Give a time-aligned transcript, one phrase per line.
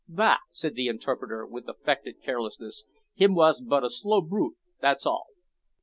[0.07, 5.27] "Bah!" said the interpreter, with affected carelessness, "him was but a slow brute, after all."